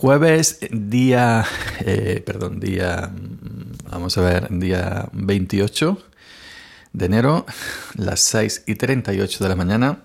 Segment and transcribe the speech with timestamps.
[0.00, 1.44] Jueves, día,
[1.80, 3.12] eh, perdón, día,
[3.90, 6.02] vamos a ver, día 28
[6.94, 7.44] de enero,
[7.96, 9.98] las 6 y 38 de la mañana.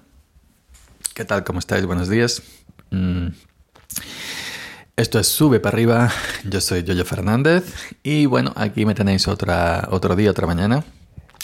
[1.14, 1.46] ¿Qué tal?
[1.46, 1.86] ¿Cómo estáis?
[1.86, 2.44] Buenos días.
[2.92, 3.28] Mm.
[4.98, 6.12] Esto es Sube para arriba.
[6.44, 7.64] Yo soy Yoyo Fernández
[8.04, 10.84] y bueno, aquí me tenéis otra, otro día, otra mañana.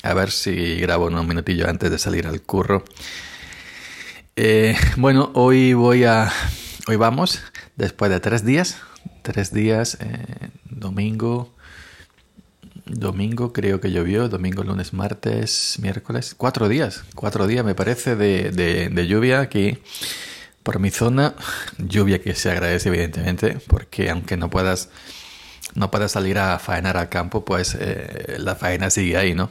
[0.04, 2.84] A ver si grabo unos minutillos antes de salir al curro.
[4.36, 6.30] Eh, bueno, hoy voy a,
[6.90, 7.40] hoy vamos
[7.82, 8.78] después de tres días,
[9.24, 11.52] tres días, eh, domingo,
[12.86, 18.52] domingo creo que llovió, domingo, lunes, martes, miércoles, cuatro días, cuatro días me parece de,
[18.52, 19.80] de, lluvia aquí
[20.62, 21.34] por mi zona,
[21.80, 24.90] lluvia que se agradece evidentemente, porque aunque no puedas,
[25.74, 29.50] no puedas salir a faenar al campo, pues eh, la faena sigue ahí, ¿no?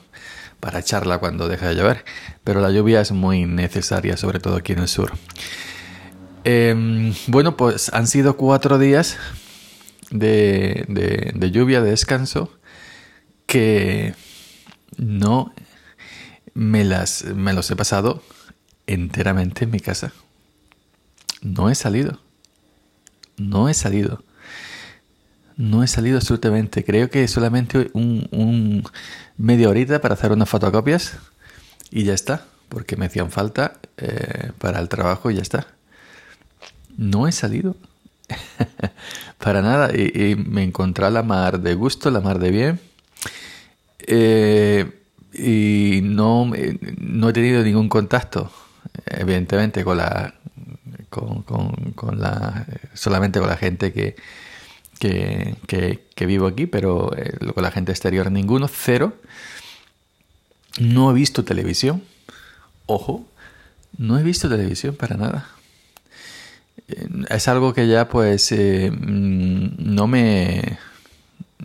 [0.61, 2.05] Para echarla cuando deja de llover.
[2.45, 5.11] Pero la lluvia es muy necesaria, sobre todo aquí en el sur.
[6.45, 9.19] Em, bueno, pues han sido cuatro días
[10.11, 10.87] de,
[11.35, 12.51] de, lluvia, de descanso,
[13.47, 14.15] que
[14.97, 15.53] no
[16.55, 18.23] me, las, me los he pasado
[18.87, 20.13] enteramente en mi casa.
[21.43, 22.21] No he salido.
[23.37, 24.25] No he salido.
[25.57, 26.85] No he salido absolutamente.
[26.85, 28.85] Creo que solamente un, un
[29.37, 31.19] media horita para hacer unas fotocopias
[31.91, 32.47] y ya está.
[32.71, 35.67] Porque me hacían falta eh, para el trabajo y ya está
[36.97, 37.77] no he salido.
[39.39, 39.91] Para nada.
[39.97, 42.81] Y, me encontré la mar de gusto, la mar de bien.
[44.07, 44.91] Eh,
[45.33, 46.51] y no,
[46.99, 48.51] no he tenido ningún contacto,
[49.07, 50.35] evidentemente, con la.
[51.09, 54.15] Con, con, la solamente con la gente que,
[55.01, 55.57] que,
[56.15, 59.15] que, vivo aquí, pero eh, con la gente exterior ninguno, cero.
[60.79, 62.05] No he visto televisión.
[62.87, 63.27] Ojo,
[63.99, 65.49] no he visto televisión para nada
[67.29, 70.79] es algo que ya pues eh, mm, no me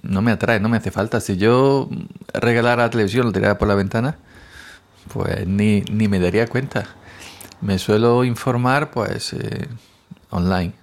[0.04, 1.20] no me atrae, no me hace falta.
[1.20, 1.90] Si yo
[2.34, 4.18] regalara la televisión, lo tirara por la ventana,
[5.14, 6.86] pues ni, ni me daría cuenta.
[7.62, 9.68] Me suelo informar pues eh,
[10.30, 10.74] online,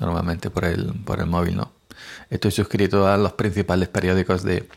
[0.00, 1.72] normalmente por el, por el móvil, ¿no?
[2.30, 4.68] Estoy suscrito a los principales periódicos de,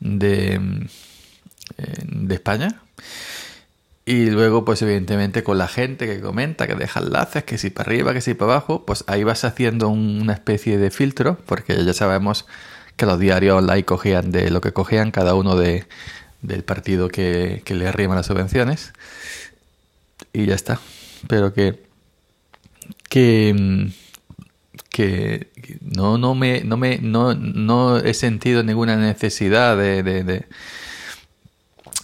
[0.00, 0.54] de,
[1.76, 2.80] eh, de España
[4.08, 7.90] y luego, pues evidentemente con la gente que comenta, que deja enlaces, que si para
[7.90, 11.92] arriba, que si para abajo, pues ahí vas haciendo una especie de filtro, porque ya
[11.92, 12.46] sabemos
[12.96, 15.84] que los diarios online cogían de lo que cogían cada uno de,
[16.40, 18.94] del partido que, le arrima las subvenciones.
[20.32, 20.80] Y ya está.
[21.28, 21.78] Pero que,
[23.10, 23.84] que,
[24.90, 25.48] que
[25.82, 30.46] no, no, me, no, me, no, no he sentido ninguna necesidad de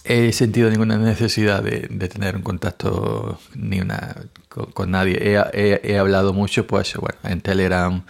[0.05, 4.15] he sentido ninguna necesidad de, tener un contacto ni una
[4.49, 5.17] con, nadie.
[5.53, 8.05] He, hablado mucho, pues, bueno, en Telegram,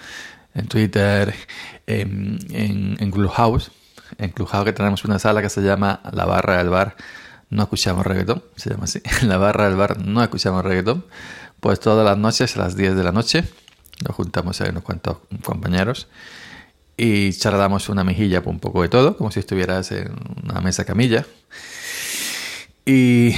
[0.54, 1.34] en Twitter,
[1.88, 3.72] en, en, Clubhouse.
[4.18, 6.96] En Clubhouse que tenemos una sala que se llama La Barra del Bar.
[7.50, 9.02] No escuchamos reggaetón, se llama así.
[9.22, 11.06] En la barra del bar no escuchamos reggaetón.
[11.60, 13.44] Pues todas las noches a las 10 de la noche
[14.04, 16.08] nos juntamos ahí unos cuantos compañeros
[16.98, 20.12] y charlamos una mejilla por un poco de todo, como si estuvieras en
[20.44, 21.26] una mesa camilla.
[22.86, 23.34] Y,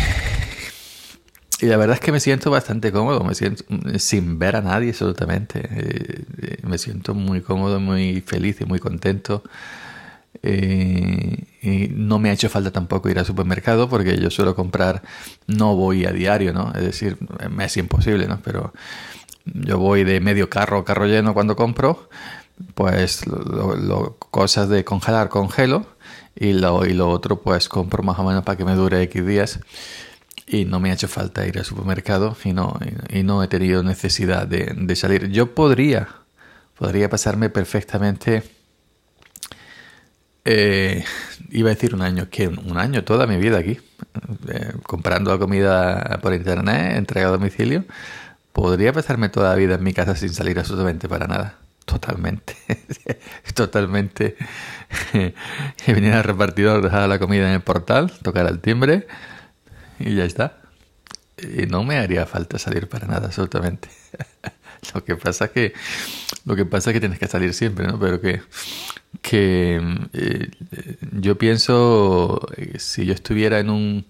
[1.62, 3.64] y la verdad es que me siento bastante cómodo, me siento
[3.98, 5.60] sin ver a nadie absolutamente.
[5.72, 9.44] Eh, eh, me siento muy cómodo, muy feliz y muy contento.
[10.44, 15.02] Eh, y no me ha hecho falta tampoco ir al supermercado porque yo suelo comprar,
[15.48, 16.72] no voy a diario, ¿no?
[16.76, 17.18] Es decir,
[17.50, 18.40] me es imposible, ¿no?
[18.44, 18.74] Pero
[19.46, 22.10] yo voy de medio carro, carro lleno cuando compro,
[22.76, 25.97] pues lo, cosas de congelar, congelo
[26.40, 29.26] y lo, y lo otro pues compro más o menos para que me dure X
[29.26, 29.60] días
[30.48, 33.84] y no me ha hecho falta ir al supermercado y no, y no he tenido
[33.84, 35.30] necesidad de, salir.
[35.30, 36.08] Yo podría,
[36.78, 38.44] podría pasarme perfectamente,
[40.46, 41.04] eh,
[41.50, 43.80] iba a decir un año, que un año, toda mi vida aquí,
[44.48, 47.84] eh, comprando la comida por internet, entrega a domicilio,
[48.54, 51.67] podría pasarme toda la vida en mi casa sin salir absolutamente para nada.
[51.88, 52.54] Totalmente,
[53.56, 54.36] totalmente.
[55.88, 59.08] venir al repartidor, dejar la comida en el portal, tocar el timbre
[59.98, 60.58] y ya está.
[61.38, 63.88] Y no me haría falta salir para nada, absolutamente.
[64.94, 65.74] lo que pasa que
[66.44, 67.98] lo que pasa es que tienes que salir siempre, ¿no?
[67.98, 68.42] Pero que
[69.22, 69.82] que
[70.12, 70.52] eh,
[71.14, 74.06] yo pienso eh, si yo estuviera en un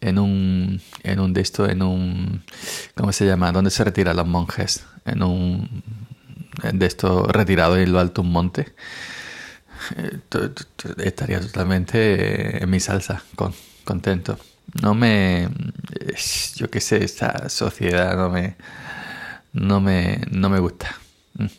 [0.00, 2.42] en un en un de esto en un
[2.94, 3.52] ¿cómo se llama?
[3.52, 4.86] ¿Dónde se retiran los monjes?
[5.04, 5.82] En un
[6.62, 8.74] de esto retirado en lo alto un monte,
[9.96, 10.18] eh,
[10.98, 13.54] estaría totalmente en mi salsa, con,
[13.84, 14.38] contento.
[14.82, 15.48] No me,
[16.56, 18.56] yo qué sé, esta sociedad no me,
[19.52, 20.96] no me, no me gusta.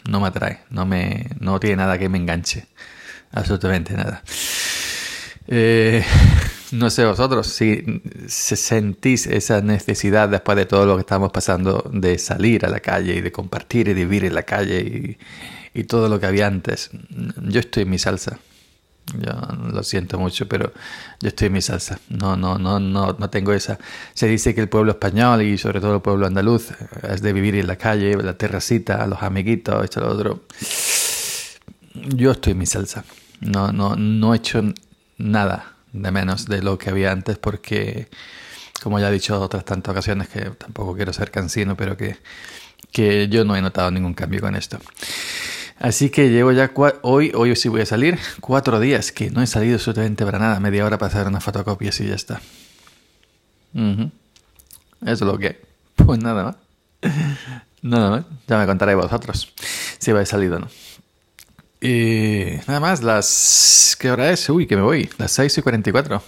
[0.10, 2.68] no me atrae, no, me, no tiene nada que me enganche,
[3.32, 4.24] absolutamente nada.
[5.48, 6.04] Eh,
[6.72, 12.18] no sé vosotros si sentís esa necesidad después de todo lo que estamos pasando de
[12.18, 14.80] salir a la calle y de compartir y de vivir en la calle
[15.74, 16.90] y, y todo lo que había antes.
[17.44, 18.40] Yo estoy en mi salsa.
[19.22, 19.32] Yo
[19.72, 20.74] lo siento mucho, pero
[21.22, 22.00] yo estoy en mi salsa.
[22.10, 23.80] No, no, no, no, no tengo esa.
[24.14, 26.72] Se dice que el pueblo español y sobre todo el pueblo andaluz
[27.04, 30.44] es de vivir en la calle, la terracita, los amiguitos, esto, lo otro.
[31.94, 33.06] Yo estoy en mi salsa.
[33.40, 34.62] No, no, no he hecho
[35.18, 38.08] nada de menos de lo que había antes porque,
[38.82, 42.18] como ya he dicho otras tantas ocasiones, que tampoco quiero ser cansino, pero que,
[42.92, 44.80] que yo no he notado ningún cambio con esto.
[45.80, 46.72] Así que llevo ya
[47.04, 50.60] hoy, hoy sí voy a salir, cuatro días que no he salido absolutamente para nada,
[50.60, 52.42] media hora para hacer una fotocopia y ya está.
[53.74, 54.12] Eso
[55.02, 55.62] es lo que.
[55.96, 56.56] Pues nada más.
[57.84, 58.26] Nada más.
[58.48, 59.54] Ya me contaréis vosotros
[60.00, 60.68] si habéis salido o no.
[61.88, 63.96] Y nada más, las...
[63.98, 64.50] ¿Qué hora es?
[64.50, 65.10] Uy, que me voy.
[65.18, 66.22] Las 6 y 44.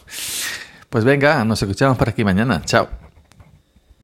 [0.90, 2.62] Pues venga, nos escuchamos por aquí mañana.
[2.64, 3.09] Chao.